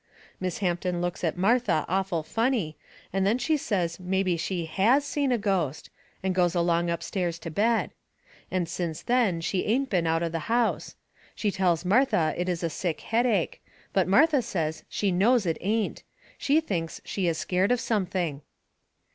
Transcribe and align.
Miss 0.39 0.57
Hampton 0.65 0.99
looks 0.99 1.23
at 1.23 1.37
Martha 1.37 1.85
awful 1.87 2.23
funny, 2.23 2.75
and 3.13 3.23
then 3.23 3.37
she 3.37 3.55
says 3.55 3.99
mebby 3.99 4.35
she 4.35 4.65
HAS 4.65 5.05
seen 5.05 5.31
a 5.31 5.37
ghost, 5.37 5.91
and 6.23 6.33
goes 6.33 6.55
along 6.55 6.89
upstairs 6.89 7.37
to 7.37 7.51
bed. 7.51 7.91
And 8.49 8.67
since 8.67 9.03
then 9.03 9.41
she 9.41 9.63
ain't 9.63 9.91
been 9.91 10.07
out 10.07 10.23
of 10.23 10.31
the 10.31 10.49
house. 10.49 10.95
She 11.35 11.51
tells 11.51 11.85
Martha 11.85 12.33
it 12.35 12.49
is 12.49 12.63
a 12.63 12.67
sick 12.71 13.01
headache, 13.01 13.63
but 13.93 14.07
Martha 14.07 14.41
says 14.41 14.83
she 14.89 15.11
knows 15.11 15.45
it 15.45 15.59
ain't. 15.61 16.01
She 16.35 16.61
thinks 16.61 16.99
she 17.05 17.27
is 17.27 17.37
scared 17.37 17.71
of 17.71 17.79
something. 17.79 18.41